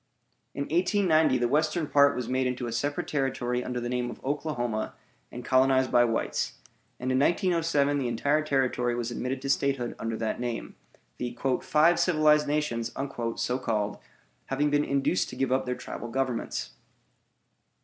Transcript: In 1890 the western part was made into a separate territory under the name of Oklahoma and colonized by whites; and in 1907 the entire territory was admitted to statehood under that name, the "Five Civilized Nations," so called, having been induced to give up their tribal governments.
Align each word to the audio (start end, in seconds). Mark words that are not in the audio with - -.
In 0.55 0.63
1890 0.63 1.37
the 1.37 1.47
western 1.47 1.85
part 1.85 2.15
was 2.15 2.27
made 2.27 2.47
into 2.47 2.65
a 2.65 2.71
separate 2.71 3.07
territory 3.07 3.63
under 3.63 3.79
the 3.79 3.87
name 3.87 4.09
of 4.09 4.19
Oklahoma 4.25 4.95
and 5.31 5.45
colonized 5.45 5.91
by 5.91 6.05
whites; 6.05 6.53
and 6.99 7.11
in 7.11 7.19
1907 7.19 7.99
the 7.99 8.07
entire 8.07 8.41
territory 8.41 8.95
was 8.95 9.11
admitted 9.11 9.43
to 9.43 9.49
statehood 9.51 9.93
under 9.99 10.17
that 10.17 10.39
name, 10.39 10.75
the 11.19 11.37
"Five 11.61 11.99
Civilized 11.99 12.47
Nations," 12.47 12.91
so 13.35 13.59
called, 13.59 13.99
having 14.47 14.71
been 14.71 14.83
induced 14.85 15.29
to 15.29 15.35
give 15.35 15.51
up 15.51 15.67
their 15.67 15.75
tribal 15.75 16.07
governments. 16.07 16.71